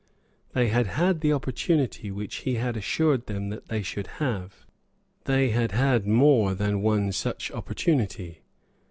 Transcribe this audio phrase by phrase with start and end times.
[0.53, 4.65] They had had the opportunity which he had assured them that they should have.
[5.25, 8.39] They had had more than one such opportunity.